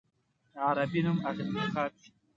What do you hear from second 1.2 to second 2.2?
انتخاب شي.